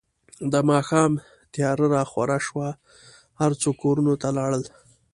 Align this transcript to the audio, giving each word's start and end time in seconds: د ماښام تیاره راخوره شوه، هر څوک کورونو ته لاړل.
د 0.51 0.53
ماښام 0.69 1.11
تیاره 1.53 1.85
راخوره 1.95 2.37
شوه، 2.47 2.69
هر 3.39 3.51
څوک 3.61 3.75
کورونو 3.83 4.13
ته 4.21 4.29
لاړل. 4.37 4.63